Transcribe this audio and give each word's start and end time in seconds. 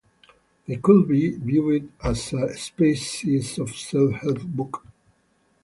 They 0.67 0.77
could 0.77 1.07
be 1.07 1.29
viewed 1.29 1.91
as 2.03 2.33
a 2.33 2.57
species 2.57 3.59
of 3.59 3.69
self-help 3.69 4.41
book. 4.45 4.83